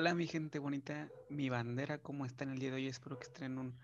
[0.00, 2.86] Hola mi gente bonita, mi bandera, ¿cómo están el día de hoy?
[2.86, 3.76] Espero que estén un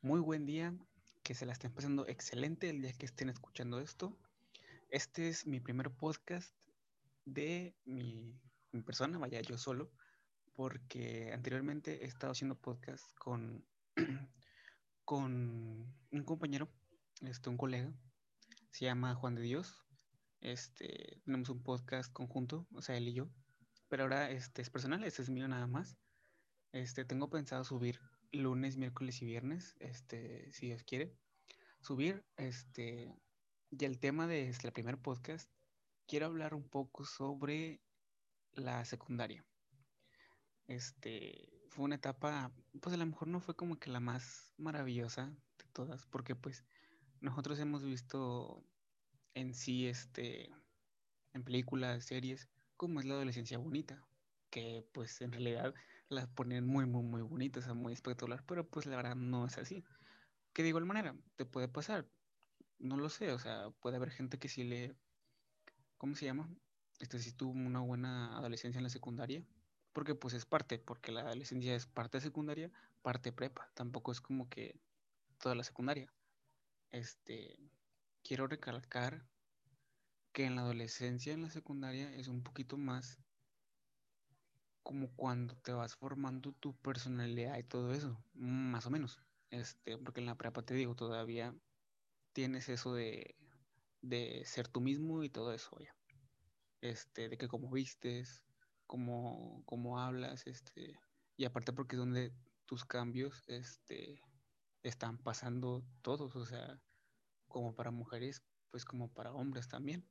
[0.00, 0.74] muy buen día,
[1.22, 4.18] que se la estén pasando excelente el día que estén escuchando esto.
[4.88, 6.52] Este es mi primer podcast
[7.24, 8.36] de mi,
[8.72, 9.92] mi persona, vaya yo solo,
[10.54, 13.64] porque anteriormente he estado haciendo podcast con,
[15.04, 16.68] con un compañero,
[17.20, 17.94] este, un colega,
[18.72, 19.84] se llama Juan de Dios.
[20.40, 23.30] Este, tenemos un podcast conjunto, o sea, él y yo
[23.90, 25.98] pero ahora este es personal, este es mío nada más.
[26.72, 31.12] Este, tengo pensado subir lunes, miércoles y viernes, este, si Dios quiere.
[31.80, 33.12] Subir, este,
[33.70, 35.50] y el tema de este, el primer podcast,
[36.06, 37.82] quiero hablar un poco sobre
[38.52, 39.44] la secundaria.
[40.68, 45.34] Este, fue una etapa, pues a lo mejor no fue como que la más maravillosa
[45.58, 46.64] de todas, porque pues
[47.20, 48.64] nosotros hemos visto
[49.34, 50.48] en sí, este,
[51.32, 52.48] en películas, series,
[52.80, 54.02] como es la adolescencia bonita,
[54.48, 55.74] que pues en realidad
[56.08, 59.84] las ponen muy, muy, muy bonitas, muy espectacular, pero pues la verdad no es así.
[60.54, 62.08] Que de igual manera, te puede pasar,
[62.78, 64.96] no lo sé, o sea, puede haber gente que sí le,
[65.98, 66.48] ¿cómo se llama?
[67.00, 69.44] Este, si tuvo una buena adolescencia en la secundaria,
[69.92, 74.48] porque pues es parte, porque la adolescencia es parte secundaria, parte prepa, tampoco es como
[74.48, 74.80] que
[75.38, 76.10] toda la secundaria.
[76.92, 77.58] Este,
[78.22, 79.26] quiero recalcar
[80.32, 83.18] que en la adolescencia, en la secundaria, es un poquito más
[84.82, 89.20] como cuando te vas formando tu personalidad y todo eso, más o menos.
[89.50, 91.54] Este, porque en la prepa te digo, todavía
[92.32, 93.36] tienes eso de,
[94.00, 95.94] de ser tú mismo y todo eso, ya.
[96.80, 98.42] Este, de que cómo vistes,
[98.86, 100.98] cómo, cómo hablas, este,
[101.36, 102.32] y aparte porque es donde
[102.66, 104.20] tus cambios, este,
[104.82, 106.80] están pasando todos, o sea,
[107.48, 110.08] como para mujeres, pues como para hombres también.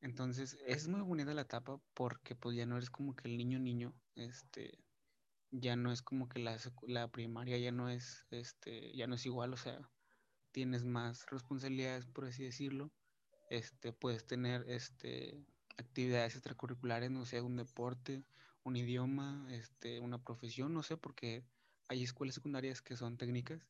[0.00, 3.58] Entonces es muy bonita la etapa porque pues ya no eres como que el niño
[3.58, 4.84] niño, este,
[5.50, 9.26] ya no es como que la, la primaria ya no es, este, ya no es
[9.26, 9.90] igual, o sea,
[10.52, 12.92] tienes más responsabilidades, por así decirlo,
[13.50, 15.44] este, puedes tener, este,
[15.78, 18.24] actividades extracurriculares, no sé, un deporte,
[18.64, 21.44] un idioma, este, una profesión, no sé, porque
[21.88, 23.66] hay escuelas secundarias que son técnicas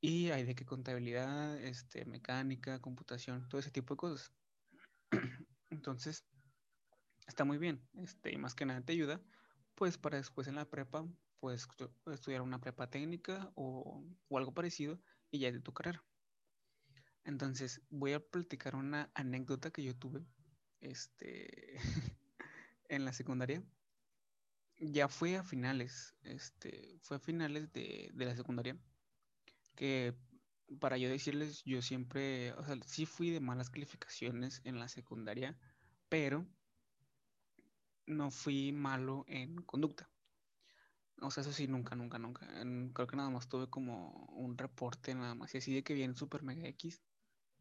[0.00, 4.32] y hay de que contabilidad, este, mecánica, computación, todo ese tipo de cosas.
[5.70, 6.24] Entonces,
[7.26, 7.80] está muy bien.
[7.94, 9.20] Este, y más que nada te ayuda,
[9.74, 11.06] pues para después en la prepa,
[11.38, 11.66] puedes
[12.12, 15.00] estudiar una prepa técnica o, algo parecido
[15.30, 16.04] y ya de tu carrera.
[17.24, 20.24] Entonces, voy a platicar una anécdota que yo tuve
[20.80, 21.76] este,
[22.88, 23.62] en la secundaria.
[24.78, 28.78] Ya fue a finales, este, fue a finales de, de la secundaria,
[29.76, 30.14] que
[30.78, 35.58] para yo decirles, yo siempre, o sea, sí fui de malas calificaciones en la secundaria,
[36.08, 36.46] pero
[38.06, 40.08] no fui malo en conducta.
[41.22, 42.46] O sea, eso sí, nunca, nunca, nunca.
[42.94, 45.54] creo que nada más tuve como un reporte nada más.
[45.54, 47.02] Y así de que viene Super Mega X.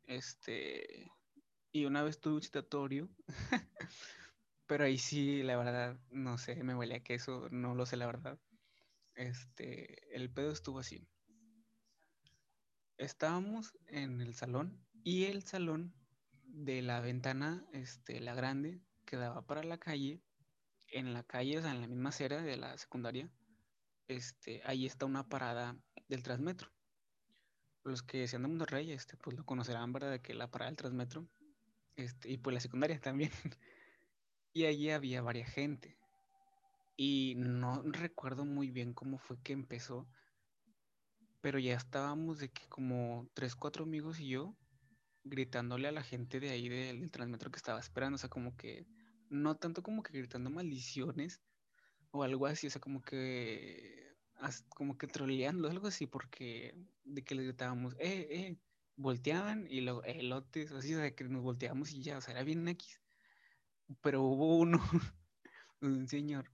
[0.05, 1.11] Este.
[1.71, 3.09] Y una vez tuve un citatorio.
[4.65, 8.05] pero ahí sí, la verdad, no sé, me huele a queso, no lo sé la
[8.05, 8.39] verdad.
[9.15, 10.15] Este.
[10.15, 11.05] El pedo estuvo así
[12.99, 15.93] estábamos en el salón y el salón
[16.43, 20.21] de la ventana, este, la grande, que daba para la calle,
[20.87, 23.29] en la calle, o sea, en la misma acera de la secundaria,
[24.07, 25.77] este, ahí está una parada
[26.07, 26.69] del Transmetro.
[27.83, 30.11] Los que sean de Monterrey, este, pues lo conocerán, ¿verdad?
[30.11, 31.27] De que la parada del Transmetro,
[31.95, 33.31] este, y pues la secundaria también.
[34.53, 35.97] y allí había varias gente.
[36.97, 40.09] Y no recuerdo muy bien cómo fue que empezó,
[41.41, 44.55] pero ya estábamos de que como tres, cuatro amigos y yo
[45.23, 48.85] gritándole a la gente de ahí del, transmetro que estaba esperando, o sea, como que,
[49.29, 51.41] no tanto como que gritando maldiciones
[52.11, 54.15] o algo así, o sea, como que,
[54.69, 58.57] como que troleando, algo así, porque de que le gritábamos, eh, eh,
[58.95, 62.33] volteaban y luego, eh, lotes, así, o sea, que nos volteamos y ya, o sea,
[62.33, 63.01] era bien X.
[64.01, 64.79] Pero hubo uno,
[65.81, 66.51] un señor,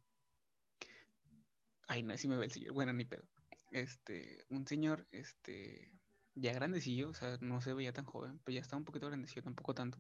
[1.88, 3.26] ay, no, si me ve el señor, bueno, ni pedo
[3.76, 5.92] este, un señor, este,
[6.34, 9.44] ya grandecillo, o sea, no se veía tan joven, pero ya estaba un poquito grandecillo,
[9.44, 10.00] tampoco tanto.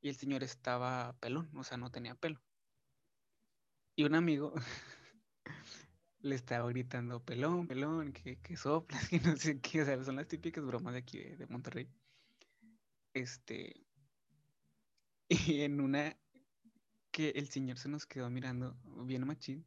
[0.00, 2.42] Y el señor estaba pelón, o sea, no tenía pelo.
[3.94, 4.52] Y un amigo
[6.20, 10.16] le estaba gritando, pelón, pelón, que, que soplas, que no sé qué, o sea, son
[10.16, 11.88] las típicas bromas de aquí de, de Monterrey.
[13.14, 13.86] Este,
[15.28, 16.16] y en una
[17.12, 19.64] que el señor se nos quedó mirando bien machín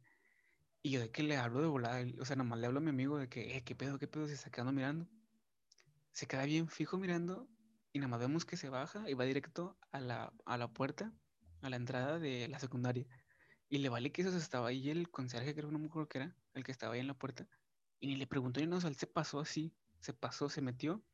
[0.82, 2.90] y yo de que le hablo de volada, o sea, nomás le hablo a mi
[2.90, 4.26] amigo de que, eh, ¿qué pedo, qué pedo?
[4.26, 5.08] Se está quedando mirando.
[6.12, 7.48] Se queda bien fijo mirando
[7.92, 11.12] y nada más vemos que se baja y va directo a la, a la puerta,
[11.60, 13.06] a la entrada de la secundaria.
[13.68, 16.18] Y le vale que eso estaba ahí el conserje, creo que no me acuerdo que
[16.18, 17.46] era, el que estaba ahí en la puerta.
[18.00, 20.62] Y ni le preguntó ni nada, o sea, él se pasó así, se pasó, se
[20.62, 21.04] metió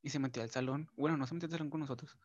[0.00, 0.90] y se metió al salón.
[0.96, 2.16] Bueno, no se metió al salón con nosotros,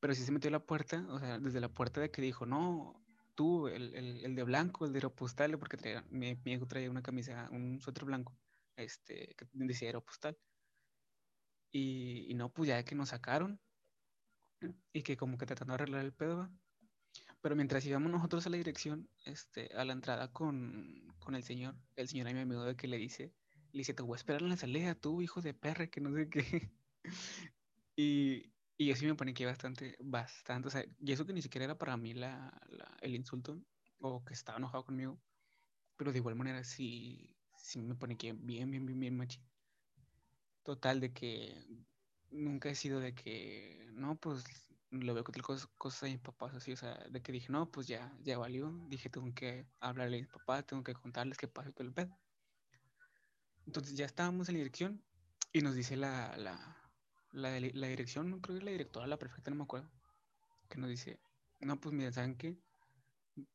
[0.00, 2.46] pero sí se metió a la puerta, o sea, desde la puerta de que dijo,
[2.46, 3.05] no,
[3.36, 6.90] tú, el, el, el de blanco, el de Aeropostale, porque traía, mi, mi hijo traía
[6.90, 8.36] una camisa, un suéter blanco,
[8.76, 10.36] este, que decía Aeropostal.
[11.72, 13.60] Y, y no, pues ya que nos sacaron
[14.92, 16.50] y que como que tratando de arreglar el pedo.
[17.40, 21.76] Pero mientras íbamos nosotros a la dirección, este, a la entrada con, con el señor,
[21.94, 23.34] el señor a mi amigo de que le dice,
[23.72, 26.14] le dice, te voy a esperar en la salida, tú, hijo de perre, que no
[26.14, 26.72] sé qué.
[27.96, 31.64] y, y yo sí me paniqué bastante, bastante, o sea, y eso que ni siquiera
[31.64, 32.52] era para mí la,
[33.00, 33.58] el insulto,
[34.00, 35.18] o que estaba enojado conmigo,
[35.96, 39.40] pero de igual manera sí, sí me paniqué bien, bien, bien, bien, machi.
[40.62, 41.64] Total, de que
[42.30, 44.44] nunca he sido de que, no, pues
[44.90, 47.50] lo veo que tal cosa, cosas a mis papás así, o sea, de que dije,
[47.50, 51.38] no, pues ya, ya valió, dije, tengo que hablarle a mis papás, tengo que contarles
[51.38, 52.18] qué pasa y todo el pedo.
[53.66, 55.02] Entonces ya estábamos en la dirección
[55.52, 56.36] y nos dice la,
[57.30, 59.90] la, la dirección, creo que la directora, la prefecta, no me acuerdo,
[60.68, 61.20] que nos dice,
[61.60, 62.58] no, pues miren, ¿saben qué?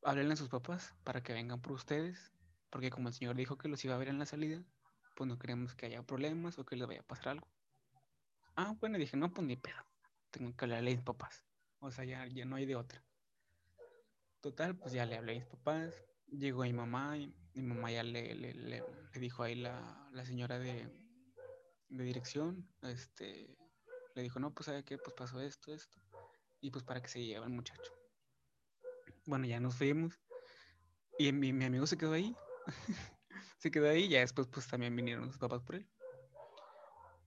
[0.02, 2.32] Háblenle a sus papás para que vengan por ustedes,
[2.70, 4.64] porque como el señor dijo que los iba a ver en la salida,
[5.16, 7.48] pues no queremos que haya problemas o que les vaya a pasar algo.
[8.56, 9.76] Ah, bueno, dije, no, pues ni pedo.
[10.30, 11.46] Tengo que hablarle a mis papás.
[11.80, 13.04] O sea, ya, ya no hay de otra.
[14.40, 16.04] Total, pues ya le hablé a mis papás.
[16.26, 18.82] Llegó mi mamá y mi mamá ya le, le, le-
[19.12, 20.90] le dijo ahí la, la señora de,
[21.92, 22.68] de dirección.
[22.82, 23.58] Este,
[24.14, 26.00] le dijo, no, pues sabe qué, pues pasó esto, esto.
[26.60, 27.92] Y pues para que se lleve el muchacho.
[29.26, 30.20] Bueno, ya nos fuimos.
[31.18, 32.36] Y mi, mi amigo se quedó ahí.
[33.58, 35.90] se quedó ahí y ya después pues también vinieron sus papás por él.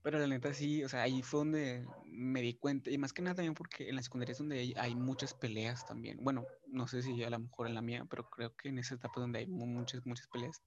[0.02, 3.22] Pero la neta sí, o sea, ahí fue donde me di cuenta, y más que
[3.22, 6.18] nada también porque en la secundaria es donde hay, muchas peleas también.
[6.22, 8.94] Bueno, no sé si a lo mejor en la mía, pero creo que en esa
[8.94, 10.62] etapa donde hay mu- muchas, muchas peleas.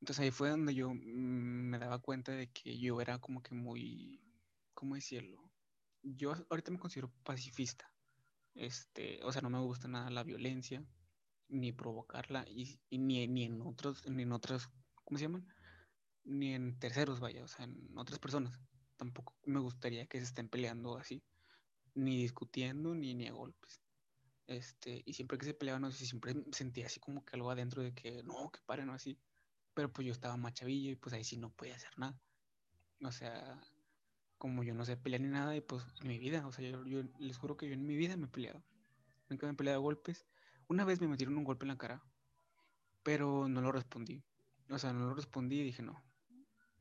[0.00, 3.54] Entonces ahí fue donde yo mm, me daba cuenta de que yo era como que
[3.54, 4.20] muy,
[4.74, 5.50] ¿cómo decirlo?
[6.02, 7.92] Yo ahorita me considero pacifista.
[8.54, 10.84] Este, o sea, no me gusta nada la violencia,
[11.48, 14.70] ni provocarla, y, ni, ni en otros, ni en otras,
[15.04, 15.46] ¿cómo se llaman?
[16.24, 18.58] ni en terceros, vaya, o sea, en otras personas.
[18.96, 21.22] Tampoco me gustaría que se estén peleando así,
[21.94, 23.80] ni discutiendo, ni, ni a golpes.
[24.46, 27.82] Este, y siempre que se peleaban, no sé, siempre sentía así como que algo adentro
[27.82, 29.18] de que no, que paren o así.
[29.74, 32.18] Pero pues yo estaba más chavillo y pues ahí sí no podía hacer nada.
[33.02, 33.60] O sea,
[34.38, 37.02] como yo no sé pelear ni nada, y pues en mi vida, o sea, yo,
[37.18, 38.62] les juro que yo en mi vida me he peleado.
[39.28, 40.26] Nunca me he peleado a golpes.
[40.66, 42.02] Una vez me metieron un golpe en la cara,
[43.02, 44.22] pero no lo respondí.
[44.70, 46.02] O sea, no lo respondí y dije no.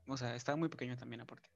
[0.07, 1.50] O sea, estaba muy pequeño también aparte.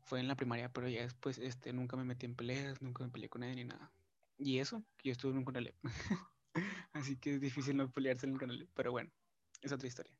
[0.00, 3.10] fue en la primaria, pero ya después este, nunca me metí en peleas, nunca me
[3.10, 3.92] peleé con nadie ni nada.
[4.38, 5.74] Y eso, que yo estuve en un canal.
[6.92, 8.68] Así que es difícil no pelearse en el canal.
[8.74, 9.10] Pero bueno,
[9.60, 10.14] es otra historia.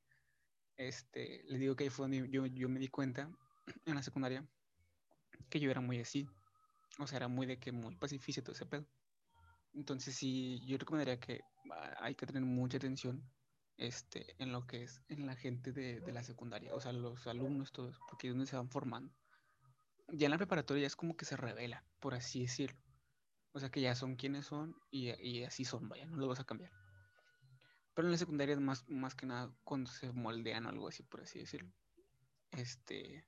[0.78, 3.30] Este, les digo que ahí fue donde yo, yo me di cuenta
[3.84, 4.48] en la secundaria
[5.50, 6.26] que yo era muy así.
[6.98, 8.86] O sea, era muy de que muy pacifista todo ese pedo.
[9.74, 11.40] Entonces sí, yo recomendaría que
[11.72, 13.22] ah, hay que tener mucha atención
[13.76, 17.26] este, en lo que es en la gente de, de la secundaria, o sea, los
[17.26, 19.12] alumnos todos, porque es donde se van formando.
[20.08, 22.80] Ya en la preparatoria ya es como que se revela, por así decirlo.
[23.52, 26.40] O sea que ya son quienes son y, y así son, vaya, no lo vas
[26.40, 26.72] a cambiar.
[27.98, 31.02] Pero en la secundaria es más, más que nada cuando se moldean o algo así,
[31.02, 31.74] por así decirlo.
[32.52, 33.26] Este.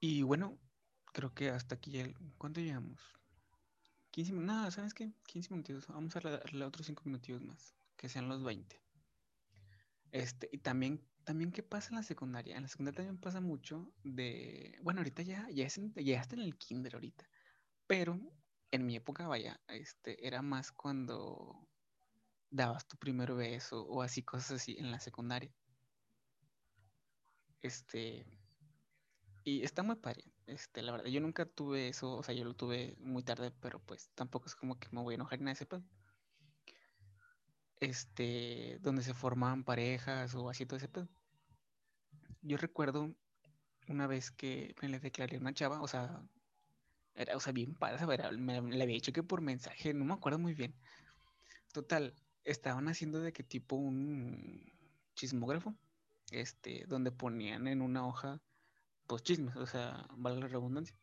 [0.00, 0.58] Y bueno,
[1.12, 3.00] creo que hasta aquí el- ¿Cuánto llevamos?
[4.10, 4.56] 15 minutos.
[4.56, 5.14] Nada, ¿sabes qué?
[5.28, 5.86] 15 minutos.
[5.86, 7.76] Vamos a darle otros 5 minutos más.
[7.96, 8.82] Que sean los 20.
[10.10, 12.56] Este, y también, también, ¿qué pasa en la secundaria?
[12.56, 14.76] En la secundaria también pasa mucho de.
[14.82, 17.30] Bueno, ahorita ya, ya, es en- ya está en el kinder ahorita.
[17.86, 18.18] Pero
[18.72, 21.68] en mi época, vaya, este, era más cuando
[22.50, 25.52] dabas tu primer beso o así, cosas así en la secundaria.
[27.60, 28.24] Este,
[29.44, 30.24] y está muy padre.
[30.46, 33.80] Este, la verdad, yo nunca tuve eso, o sea, yo lo tuve muy tarde, pero
[33.80, 35.82] pues tampoco es como que me voy a enojar en ese pedo.
[37.80, 41.08] Este, donde se formaban parejas o así todo ese pedo.
[42.42, 43.14] Yo recuerdo
[43.88, 46.22] una vez que me le declaré a una chava, o sea,
[47.14, 49.94] era, o sea, bien padre, o sea, era- me, le había dicho que por mensaje,
[49.94, 50.74] no me acuerdo muy bien.
[51.72, 52.14] Total,
[52.46, 54.72] estaban haciendo de que tipo un
[55.14, 55.74] chismógrafo,
[56.30, 58.40] este, donde ponían en una hoja,
[59.06, 60.96] pues chismes, o sea, valga la redundancia.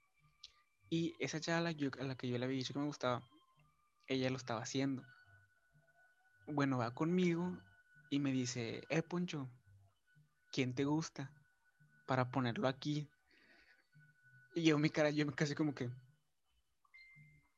[0.89, 1.73] Y esa chava a la,
[2.15, 3.27] que yo le había dicho que me gustaba,
[4.07, 5.03] ella lo estaba haciendo.
[6.47, 7.57] Bueno, va conmigo
[8.09, 9.49] y me dice, eh, Poncho,
[10.51, 11.31] ¿quién te gusta?
[12.05, 13.09] Para ponerlo aquí.
[14.55, 15.89] Y yo mi cara, yo me casi como que,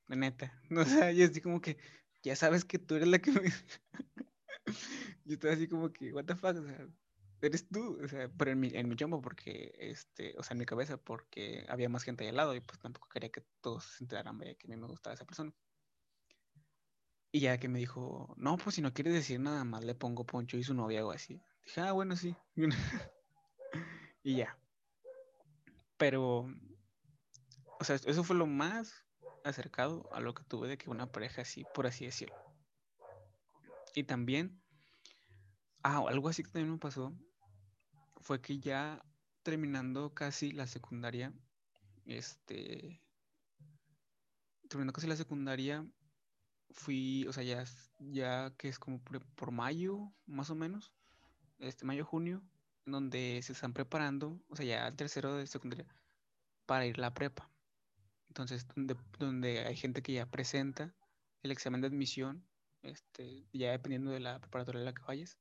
[0.08, 1.78] neta, no, o sea, yo así como que,
[2.26, 3.42] ya sabes que tú eres la que me...
[5.26, 6.88] yo estaba así como que, what the fuck, o sea,
[7.42, 10.60] eres tú, o sea, pero en mi, en mi chombo porque, este, o sea, en
[10.60, 13.86] mi cabeza porque había más gente ahí al lado y pues tampoco quería que todos
[13.86, 15.54] se enteraran, vaya, que a mí me gustaba esa persona.
[17.32, 20.26] Y ya que me dijo, no, pues si no quieres decir nada más, le pongo
[20.26, 21.40] Poncho y su novia o así.
[21.64, 22.36] Dije, ah, bueno, sí.
[24.24, 24.58] y ya.
[25.98, 26.48] Pero,
[27.80, 29.05] o sea, eso fue lo más
[29.50, 32.36] acercado a lo que tuve de que una pareja así, por así decirlo.
[33.94, 34.62] Y también,
[35.84, 37.14] ah, algo así que también me pasó
[38.18, 39.06] fue que ya
[39.44, 41.32] terminando casi la secundaria,
[42.06, 43.02] este,
[44.68, 45.88] terminando casi la secundaria,
[46.72, 47.64] fui, o sea, ya,
[48.00, 49.02] ya que es como
[49.36, 50.92] por, mayo, más o menos,
[51.60, 52.42] este mayo, junio,
[52.86, 55.88] donde se están preparando, o sea, ya el tercero de secundaria,
[56.66, 57.50] para ir a la prepa.
[58.36, 60.94] Entonces, donde, donde hay gente que ya presenta
[61.42, 62.46] el examen de admisión,
[62.82, 65.40] este, ya dependiendo de la preparatoria en la que vayas.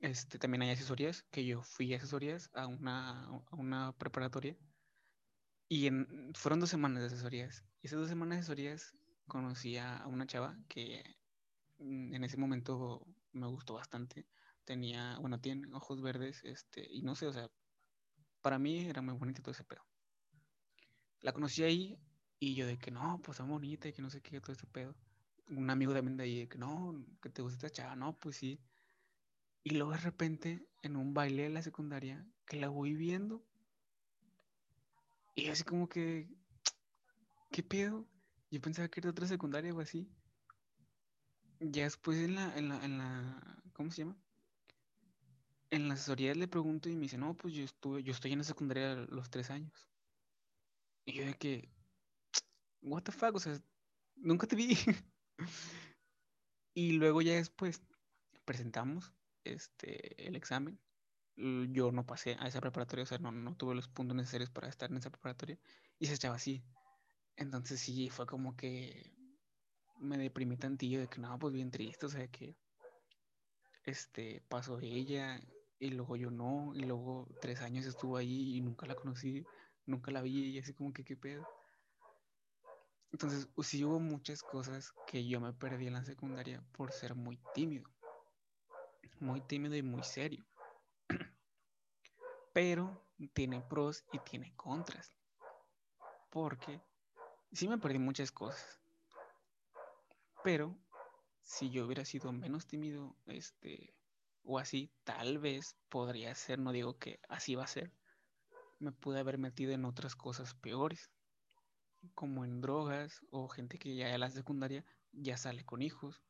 [0.00, 4.56] Este, también hay asesorías, que yo fui a asesorías a una, a una preparatoria.
[5.68, 7.64] Y en, fueron dos semanas de asesorías.
[7.80, 8.96] Y esas dos semanas de asesorías
[9.28, 11.04] conocí a una chava que
[11.78, 14.26] mm, en ese momento me gustó bastante.
[14.64, 17.48] Tenía, bueno, tiene ojos verdes, este, y no sé, o sea,
[18.42, 19.86] para mí era muy bonito todo ese pedo.
[21.26, 21.98] La conocí ahí
[22.38, 24.68] y yo de que no, pues es bonita y que no sé qué, todo ese
[24.68, 24.94] pedo.
[25.48, 28.36] Un amigo también de ahí de que no, que te gusta esta chava, no, pues
[28.36, 28.60] sí.
[29.64, 33.44] Y luego de repente, en un baile de la secundaria, que la voy viendo.
[35.34, 36.28] Y así como que,
[37.50, 38.06] ¿qué pedo?
[38.52, 40.08] Yo pensaba que era otra secundaria o así.
[41.58, 44.16] Ya después en la, en la, en la, ¿cómo se llama?
[45.70, 48.38] En la asesoría le pregunto y me dice, no, pues yo estuve, yo estoy en
[48.38, 49.90] la secundaria los tres años.
[51.06, 51.70] Y yo de que,
[52.82, 53.58] what the fuck, o sea,
[54.16, 54.76] nunca te vi.
[56.74, 57.80] y luego ya después
[58.44, 60.78] presentamos este, el examen.
[61.36, 64.68] Yo no pasé a esa preparatoria, o sea, no, no tuve los puntos necesarios para
[64.68, 65.58] estar en esa preparatoria.
[65.98, 66.64] Y se echaba así.
[67.36, 69.14] Entonces sí, fue como que
[69.98, 72.56] me deprimí tantillo de que no, pues bien triste, o sea que
[73.84, 75.40] este pasó ella
[75.78, 79.44] y luego yo no, y luego tres años estuvo ahí y nunca la conocí,
[79.86, 81.46] nunca la vi y así como que qué pedo.
[83.12, 87.38] Entonces sí hubo muchas cosas que yo me perdí en la secundaria por ser muy
[87.54, 87.88] tímido,
[89.20, 90.44] muy tímido y muy serio.
[92.52, 93.02] Pero
[93.32, 95.16] tiene pros y tiene contras.
[96.30, 96.82] Porque
[97.52, 98.80] sí me perdí muchas cosas.
[100.44, 100.76] Pero
[101.42, 103.94] si yo hubiera sido menos tímido, este,
[104.44, 107.92] o así, tal vez podría ser, no digo que así va a ser,
[108.78, 111.10] me pude haber metido en otras cosas peores,
[112.14, 116.22] como en drogas, o gente que ya en la secundaria ya sale con hijos,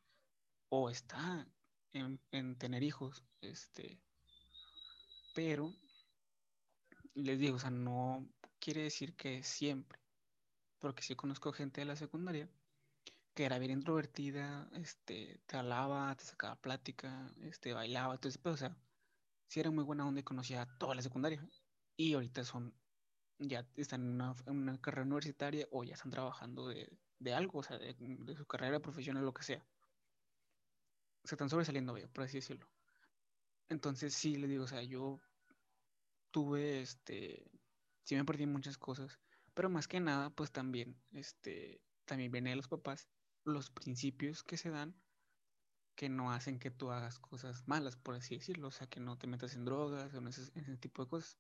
[0.69, 1.47] o está
[1.93, 4.01] en, en tener hijos, este,
[5.35, 5.73] pero
[7.15, 9.99] les digo, o sea, no quiere decir que siempre,
[10.79, 12.51] porque sí conozco gente de la secundaria
[13.37, 18.57] que era bien introvertida, este, te hablaba, te sacaba plática, este, bailaba, entonces, pero, o
[18.57, 18.75] sea,
[19.47, 21.47] sí era muy buena onda y conocía toda la secundaria.
[21.97, 22.75] Y ahorita son,
[23.39, 26.89] ya están en una, carrera universitaria o ya están trabajando de,
[27.35, 27.97] algo, o sea, de,
[28.37, 29.65] su carrera profesional, lo que sea.
[31.25, 32.69] Se están sobresaliendo, por así decirlo.
[33.69, 35.21] Entonces, sí, le digo, o sea, yo
[36.31, 37.51] tuve, este,
[38.05, 39.19] sí me perdí muchas cosas
[39.57, 43.09] pero más que nada, pues también, este, también viene de los papás
[43.43, 44.95] los principios que se dan
[45.95, 49.17] que no hacen que tú hagas cosas malas, por así decirlo, o sea, que no
[49.17, 51.39] te metas en drogas o en ese, tipo de cosas.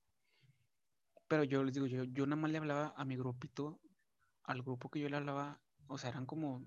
[1.28, 3.80] Pero yo les digo, yo, yo nada más le hablaba a mi grupito,
[4.44, 6.64] al grupo que yo le hablaba, o sea, eran como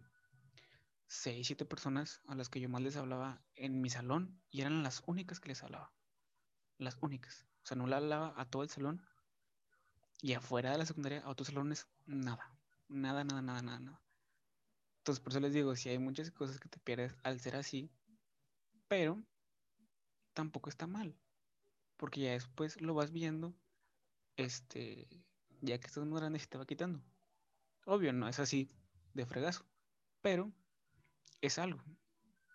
[1.08, 4.84] seis, siete personas a las que yo más les hablaba en mi salón y eran
[4.84, 5.94] las únicas que les hablaba.
[6.78, 7.48] Las únicas.
[7.64, 9.02] O sea, no le hablaba a todo el salón,
[10.22, 12.54] y afuera de la secundaria, a otros salones, nada.
[12.90, 14.02] Nada, nada, nada, nada, nada.
[14.98, 17.90] Entonces, por eso les digo, si hay muchas cosas que te pierdes al ser así,
[18.88, 19.24] pero
[20.34, 21.18] tampoco está mal.
[21.96, 23.56] Porque ya después lo vas viendo,
[24.40, 25.06] este,
[25.62, 27.04] ya que estás muy grande se te va quitando.
[27.86, 28.70] Obvio, no es así
[29.14, 29.66] de fregazo,
[30.22, 30.52] pero
[31.42, 31.84] es algo.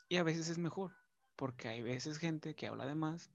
[0.08, 0.92] Y a veces es mejor,
[1.36, 3.30] porque hay veces gente que habla de más,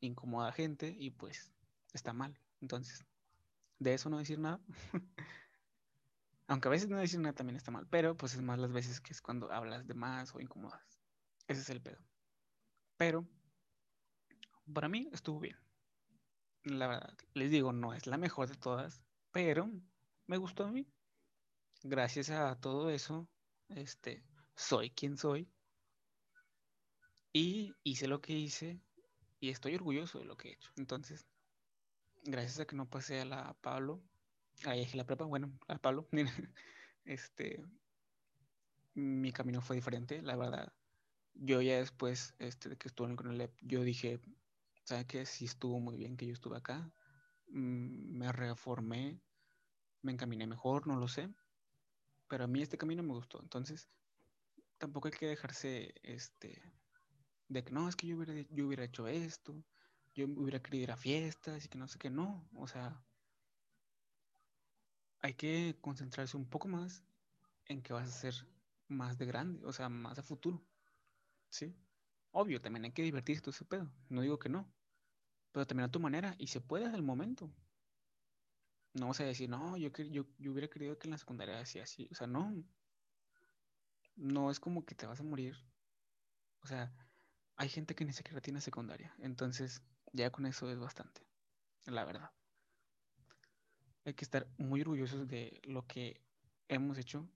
[0.00, 1.50] incomoda a gente y pues
[1.94, 2.38] está mal.
[2.60, 3.06] Entonces,
[3.78, 4.60] de eso no decir nada.
[6.46, 9.00] Aunque a veces no decir nada también está mal, pero pues es más las veces
[9.00, 11.00] que es cuando hablas de más o incomodas.
[11.48, 12.04] Ese es el pedo.
[12.98, 13.26] Pero
[14.70, 15.63] para mí estuvo bien.
[16.64, 19.02] La verdad, les digo, no es la mejor de todas,
[19.32, 19.70] pero
[20.26, 20.86] me gustó a mí.
[21.82, 23.28] Gracias a todo eso,
[23.68, 25.46] este, soy quien soy
[27.34, 28.80] y hice lo que hice
[29.40, 30.70] y estoy orgulloso de lo que he hecho.
[30.76, 31.26] Entonces,
[32.22, 34.02] gracias a que no pasé a la Pablo,
[34.64, 36.08] ahí dije la prepa, bueno, a Pablo,
[37.04, 37.62] este,
[38.94, 40.72] mi camino fue diferente, la verdad.
[41.34, 44.20] Yo ya después este, de que estuve en el yo dije,
[44.84, 45.26] ¿sabes qué?
[45.26, 46.92] Sí estuvo muy bien que yo estuve acá,
[47.48, 49.20] mm, me reformé,
[50.02, 51.34] me encaminé mejor, no lo sé,
[52.28, 53.88] pero a mí este camino me gustó, entonces
[54.78, 56.62] tampoco hay que dejarse este,
[57.48, 59.64] de que no, es que yo hubiera, yo hubiera hecho esto,
[60.14, 63.04] yo hubiera querido ir a fiestas y que no sé qué, no, o sea,
[65.20, 67.02] hay que concentrarse un poco más
[67.66, 68.34] en que vas a ser
[68.88, 70.62] más de grande, o sea, más a futuro,
[71.48, 71.74] ¿sí?
[72.36, 74.68] Obvio, también hay que divertirse todo ese pedo, no digo que no,
[75.52, 77.48] pero también a tu manera y se puede al momento.
[78.92, 81.84] No vas a decir, no, yo, yo, yo hubiera querido que en la secundaria hacía
[81.84, 82.52] así, o sea, no,
[84.16, 85.56] no es como que te vas a morir,
[86.60, 86.92] o sea,
[87.54, 89.80] hay gente que ni siquiera tiene secundaria, entonces
[90.12, 91.24] ya con eso es bastante,
[91.86, 92.32] la verdad.
[94.04, 96.20] Hay que estar muy orgullosos de lo que
[96.66, 97.28] hemos hecho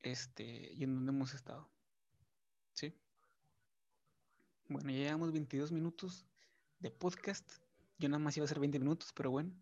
[0.00, 1.73] este, y en donde hemos estado.
[4.66, 6.24] Bueno, ya llevamos 22 minutos
[6.78, 7.46] de podcast.
[7.98, 9.52] Yo nada más iba a hacer 20 minutos, pero bueno,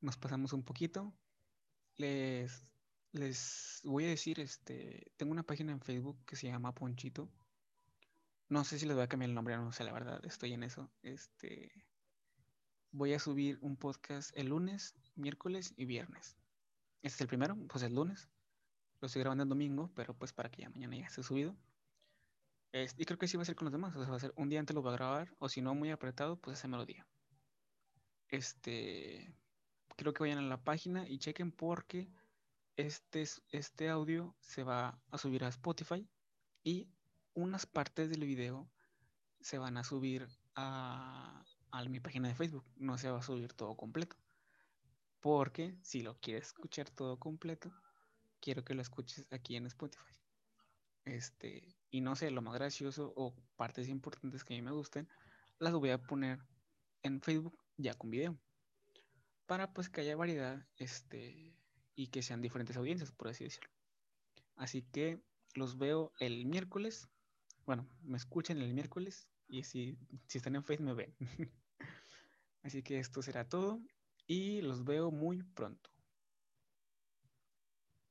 [0.00, 1.12] nos pasamos un poquito.
[1.96, 2.70] Les,
[3.10, 7.28] les voy a decir, este, tengo una página en Facebook que se llama Ponchito.
[8.48, 10.62] No sé si les voy a cambiar el nombre, no sé, la verdad, estoy en
[10.62, 10.88] eso.
[11.02, 11.84] Este,
[12.92, 16.36] voy a subir un podcast el lunes, miércoles y viernes.
[17.02, 18.28] Este es el primero, pues el lunes.
[19.00, 21.56] Lo estoy grabando el domingo, pero pues para que ya mañana ya esté subido.
[22.74, 23.94] Y creo que sí va a ser con los demás.
[23.94, 25.74] O sea, va a ser un día antes lo voy a grabar, o si no
[25.74, 27.06] muy apretado, pues ese melodía.
[28.28, 29.32] Este,
[29.96, 32.10] creo que vayan a la página y chequen porque
[32.76, 36.08] este, este audio se va a subir a Spotify
[36.64, 36.88] y
[37.34, 38.68] unas partes del video
[39.40, 42.64] se van a subir a, a mi página de Facebook.
[42.76, 44.16] No se va a subir todo completo.
[45.20, 47.70] Porque si lo quieres escuchar todo completo,
[48.40, 50.12] quiero que lo escuches aquí en Spotify.
[51.04, 55.08] Este, y no sé, lo más gracioso o partes importantes que a mí me gusten,
[55.58, 56.40] las voy a poner
[57.02, 58.38] en Facebook ya con video.
[59.46, 61.54] Para pues que haya variedad, este,
[61.94, 63.70] y que sean diferentes audiencias, por así decirlo.
[64.56, 65.20] Así que
[65.54, 67.08] los veo el miércoles
[67.66, 71.14] bueno, me escuchan el miércoles y si, si están en Facebook me ven.
[72.62, 73.80] Así que esto será todo
[74.26, 75.90] y los veo muy pronto.